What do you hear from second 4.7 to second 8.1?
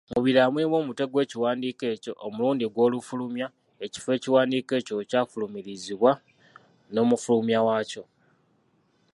ekyo we kyafulumiririzibwa, n'omufulumya waakyo.